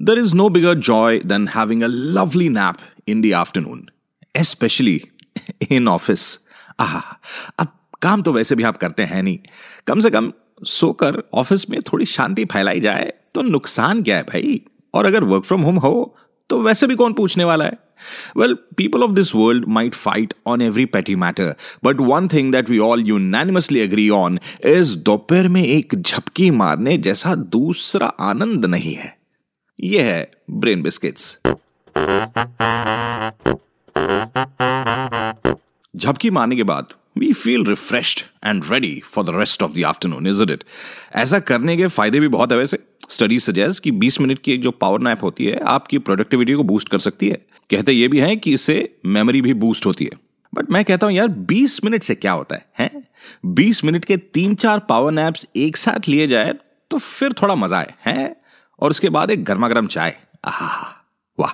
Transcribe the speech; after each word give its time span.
There 0.00 0.16
is 0.16 0.32
no 0.32 0.48
bigger 0.48 0.74
joy 0.76 1.20
than 1.20 1.48
having 1.48 1.82
a 1.82 1.88
lovely 1.88 2.48
nap 2.48 2.80
in 3.06 3.20
the 3.20 3.32
afternoon, 3.34 3.90
especially 4.34 5.10
in 5.68 5.88
office. 5.88 6.38
आह 6.80 7.00
अब 7.58 7.72
काम 8.02 8.22
तो 8.22 8.32
वैसे 8.32 8.54
भी 8.54 8.62
आप 8.62 8.76
करते 8.76 9.02
हैं 9.02 9.22
नहीं 9.22 9.38
कम 9.86 10.00
से 10.00 10.10
कम 10.10 10.32
सोकर 10.66 11.22
ऑफ़िस 11.34 11.68
में 11.70 11.80
थोड़ी 11.82 12.06
शांति 12.06 12.44
फैलाई 12.52 12.80
जाए 12.80 13.12
तो 13.34 13.42
नुकसान 13.42 14.02
क्या 14.02 14.16
है 14.16 14.22
भाई 14.22 14.60
और 14.94 15.06
अगर 15.06 15.24
वर्क 15.24 15.44
फ्रॉम 15.44 15.60
होम 15.60 15.78
हो 15.78 15.92
तो 16.50 16.60
वैसे 16.62 16.86
भी 16.86 16.94
कौन 16.94 17.12
पूछने 17.12 17.44
वाला 17.44 17.64
है 17.64 17.78
Well, 18.36 18.52
people 18.76 19.02
of 19.02 19.14
this 19.16 19.34
world 19.34 19.64
might 19.76 19.96
fight 19.96 20.34
on 20.46 20.62
every 20.62 20.84
petty 20.86 21.16
matter, 21.16 21.46
but 21.82 22.00
one 22.00 22.28
thing 22.28 22.52
that 22.52 22.68
we 22.68 22.78
all 22.80 23.00
unanimously 23.08 23.80
agree 23.80 24.08
on 24.10 24.38
is 24.76 24.96
दोपहर 25.06 25.48
में 25.48 25.62
एक 25.64 26.00
झपकी 26.00 26.50
मारने 26.62 26.98
जैसा 26.98 27.34
दूसरा 27.34 28.06
आनंद 28.06 28.66
नहीं 28.66 28.94
है 28.94 29.17
यह 29.80 30.04
है 30.04 30.30
ब्रेन 30.50 30.82
बिस्किट्स। 30.82 31.38
झपकी 35.96 36.30
मारने 36.30 36.56
के 36.56 36.62
बाद 36.62 36.86
we 37.18 37.32
feel 37.32 37.64
refreshed 37.64 38.20
and 38.44 38.64
ready 38.70 39.02
for 39.04 39.24
the 39.24 39.30
rest 39.30 39.62
of 39.62 39.72
the 39.72 39.84
afternoon 39.84 40.26
is 40.26 40.42
it 40.42 40.64
ऐसा 41.14 41.38
करने 41.38 41.76
के 41.76 41.86
फ़ायदे 41.86 42.20
भी 42.20 42.28
बहुत 42.28 42.52
है 42.52 42.58
वैसे। 42.58 42.78
स्टडी 43.10 43.38
सजेस्ट 43.38 43.82
कि 43.82 43.90
20 43.90 44.20
मिनट 44.20 44.38
की 44.38 44.52
एक 44.52 44.62
जो 44.62 44.70
पावर 44.70 45.00
नैप 45.00 45.22
होती 45.22 45.44
है, 45.44 45.58
आपकी 45.58 45.98
प्रोडक्टिविटी 45.98 46.54
को 46.54 46.62
बूस्ट 46.62 46.88
कर 46.88 46.98
सकती 46.98 47.28
है। 47.28 47.38
कहते 47.70 47.92
ये 47.92 48.08
भी 48.08 48.20
हैं 48.20 48.38
कि 48.38 48.52
इससे 48.52 48.96
मेमोरी 49.06 49.42
भी 49.42 49.54
बूस्ट 49.54 49.86
होती 49.86 50.04
है। 50.04 50.18
बट 50.54 50.70
मैं 50.70 50.84
कहता 50.84 51.06
हूँ, 51.06 51.14
यार 51.14 51.28
20 51.28 51.84
मिनट 51.84 52.02
से 52.02 52.14
क्या 52.14 52.32
होता 52.32 52.56
है, 52.56 52.66
हैं? 52.78 53.08
20 53.44 53.84
मिनट 53.84 54.04
के 54.04 54.16
तीन 54.16 54.54
चार 54.54 54.78
पावर 54.78 55.12
नैप्स 55.12 55.46
एक 55.56 55.76
साथ 55.76 56.08
लिए 56.08 56.26
जाए 56.26 56.54
तो 56.90 56.98
फिर 56.98 57.32
थोड़ा 57.32 57.54
मज़ा 57.54 57.80
है 57.80 57.94
हैं? 58.06 58.36
और 58.80 58.90
उसके 58.90 59.08
बाद 59.08 59.30
एक 59.30 59.44
गर्मा 59.44 59.68
गर्म 59.68 59.86
चाय 59.86 60.16
वाह। 61.38 61.52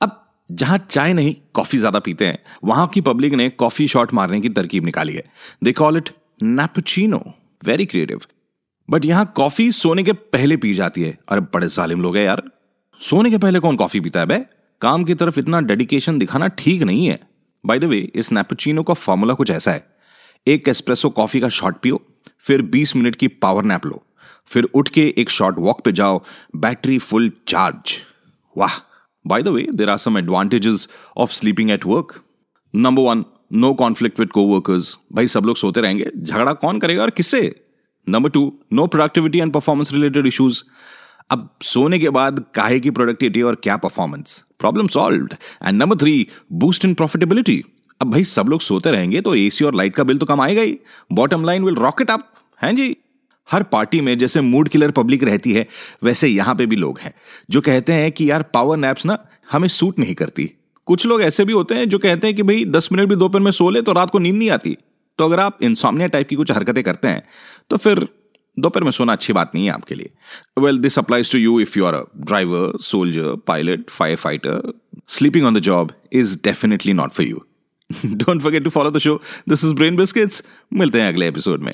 अब 0.00 0.22
जहाँ 0.48 0.78
चाय 0.90 1.12
नहीं, 1.12 1.34
कॉफ़ी 1.54 1.78
ज़्यादा 1.78 1.98
पीते 1.98 2.26
हैं, 2.26 2.38
वहाँ 2.64 2.86
की 2.86 3.00
पब्लिक 3.00 3.34
ने 3.34 3.48
कॉफ़ी 3.50 3.86
शॉट 3.88 4.12
मारने 4.14 4.40
की 4.40 4.48
तरकीब 4.48 4.84
निकाली 4.84 5.14
है। 5.14 5.24
They 5.64 5.72
call 5.72 5.96
it 5.96 6.10
napchino 6.42 7.22
very 7.62 7.86
creative 7.86 8.20
but 8.88 9.04
यहाँ 9.04 9.32
कॉफ़ी 9.36 9.70
सोने 9.72 10.02
के 10.02 10.12
पहले 10.12 10.56
पी 10.56 10.74
जाती 10.74 11.02
है। 11.02 11.18
अरे, 11.28 11.40
बड़े 11.40 11.68
जालिम 11.68 12.02
लोग 12.02 12.16
हैं 12.16 12.24
यार। 12.24 12.42
सोने 13.00 13.30
के 13.30 13.38
पहले 13.38 13.58
कौन 13.58 13.76
कॉफ़ी 13.76 14.00
पीता 14.00 14.20
है 14.20 14.26
बे? 14.26 14.38
काम 14.80 15.04
की 15.04 15.14
तरफ़ 15.14 15.38
इतना 15.40 15.60
डेडिकेशन 15.60 16.18
दिखाना 16.18 16.48
ठीक 16.48 16.82
नहीं 16.82 17.06
है। 17.06 17.18
बाय 17.64 17.78
द 17.78 17.84
वे 17.84 17.98
इस 18.14 18.30
नैपचिनो 18.32 18.82
का 18.82 18.94
फॉर्मूला 18.94 19.34
कुछ 19.34 19.50
ऐसा 19.50 19.72
है। 19.72 19.84
एक 20.46 20.68
एस्प्रेसो 20.68 21.10
कॉफ़ी 21.10 21.40
का 21.40 21.48
शॉट 21.48 21.80
पियो, 21.80 22.00
फिर 22.38 22.62
20 22.62 22.94
मिनट 22.96 23.16
की 23.16 23.28
पावर 23.28 23.64
नैप 23.64 23.86
लो। 23.86 24.02
फिर 24.50 24.64
उठ 24.74 24.88
के 24.88 25.12
एक 25.18 25.30
शॉर्ट 25.30 25.56
वॉक 25.58 25.80
पे 25.84 25.92
जाओ 25.92 26.22
बैटरी 26.56 26.98
फुल 26.98 27.30
चार्ज 27.48 27.96
वाह! 28.56 28.78
By 29.24 29.42
the 29.42 29.48
way 29.48 29.66
there 29.74 29.90
are 29.90 29.98
some 29.98 30.18
advantages 30.18 30.88
of 31.16 31.30
sleeping 31.32 31.70
at 31.70 31.86
work 31.86 32.20
number 32.74 33.02
one 33.02 33.24
no 33.52 33.72
conflict 33.74 34.20
with 34.20 34.30
coworkers 34.30 34.96
भाई, 35.12 35.26
सब 35.26 35.44
लोग 35.44 35.56
सोते 35.56 35.80
रहेंगे। 35.80 36.10
झगड़ा 36.18 36.52
कौन 36.54 36.78
करेगा 36.80 37.02
और 37.02 37.10
किससे? 37.10 37.54
Number 38.06 38.30
two 38.30 38.52
no 38.72 38.86
productivity 38.86 39.38
and 39.38 39.52
performance 39.52 39.92
related 39.92 40.26
issues 40.26 40.62
अब 41.30 41.48
सोने 41.62 41.98
के 41.98 42.10
बाद 42.10 42.44
काहे 42.54 42.78
की 42.80 42.90
प्रोडक्टिविटी 42.90 43.42
और 43.42 43.54
क्या 43.62 43.76
performance 43.76 44.44
problem 44.58 44.88
solve 44.88 45.28
and 45.62 45.78
number 45.78 45.96
three 45.96 46.26
boost 46.52 46.84
in 46.84 46.94
profitability 46.94 47.62
अब 48.00 48.10
भाई, 48.10 48.24
सब 48.24 48.48
लोग 48.48 48.60
सोते 48.60 48.90
रहेंगे 48.90 49.20
तो 49.20 49.34
एसी 49.34 49.64
और 49.64 49.74
लाइट 49.74 49.94
का 49.94 50.04
बिल 50.04 50.18
तो 50.18 50.26
कम 50.26 50.40
आएगा 50.40 50.62
ही। 50.62 50.78
Bottom 51.12 51.44
line 51.44 51.64
will 51.64 51.74
rocket 51.74 52.10
up 52.10 52.32
हैं 52.62 52.74
जी? 52.76 52.96
हर 53.48 53.62
पार्टी 53.62 54.00
में 54.00 54.16
जैसे 54.18 54.40
मूड 54.40 54.68
किलर 54.68 54.90
पब्लिक 54.90 55.24
रहती 55.24 55.52
है, 55.52 55.66
वैसे 56.04 56.28
यहाँ 56.28 56.54
पे 56.54 56.66
भी 56.66 56.76
लोग 56.76 56.98
हैं, 56.98 57.14
जो 57.50 57.60
कहते 57.60 57.92
हैं 57.92 58.10
कि 58.12 58.30
यार 58.30 58.42
पावर 58.54 58.76
नैप्स 58.76 59.06
ना 59.06 59.18
हमें 59.52 59.68
सूट 59.68 59.98
नहीं 59.98 60.14
करती। 60.14 60.50
कुछ 60.88 61.06
लोग 61.06 61.22
ऐसे 61.22 61.44
भी 61.44 61.52
होते 61.52 61.74
हैं 61.74 61.88
जो 61.88 61.98
कहते 61.98 62.26
हैं 62.26 62.36
कि 62.36 62.42
भाई 62.42 62.64
दस 62.66 62.88
मिनट 62.92 63.08
भी 63.08 63.16
दोपहर 63.16 63.42
में 63.42 63.50
सो 63.52 63.70
ले 63.70 63.82
तो 63.82 63.92
रात 63.92 64.10
को 64.10 64.18
नींद 64.18 64.34
नहीं 64.34 64.50
आती। 64.50 64.76
तो 65.18 65.24
अगर 65.24 65.40
आप 65.40 65.62
इंसोमिया 65.62 66.06
टाइप 66.06 66.28
की 66.28 66.36
कुछ 66.36 66.50
हरकतें 66.50 66.82
करते 66.84 67.08
हैं 67.08 67.22
तो 67.70 67.76
फिर 67.76 68.06
दोपहर 68.56 68.84
में 68.84 68.90
सोना 68.90 69.12
अच्छी 69.12 69.32
बात 69.32 69.50
नहीं 69.54 69.64
है 69.66 69.72
आपके 69.72 69.94
लिए। 69.94 70.10
Well 70.58 70.78
this 70.78 70.98
applies 70.98 71.32
to 71.32 71.38
you 71.38 71.58
if 71.60 71.78
you 71.78 71.84
are 71.84 71.94
a 71.94 72.02
driver 72.18 72.78
soldier 72.82 73.34
pilot 73.46 73.90
firefighter 74.16 74.72
sleeping 75.08 75.46
on 75.46 75.54
the 75.54 75.62
job 75.62 75.92
is 76.12 76.36
definitely 76.44 76.92
not 76.92 77.12
for 77.12 77.26
you 77.26 77.42
don't 78.06 78.42
forget 78.42 78.64
to 78.64 78.70
follow 78.70 78.90
the 78.90 78.98
show 78.98 79.20
this 79.48 79.64
is 79.64 79.74
brain 79.74 79.96
biscuits 79.96 80.42
मिलते 80.72 81.00
हैं 81.00 81.08
अगले 81.08 81.28
episode 81.28 81.62
में। 81.62 81.72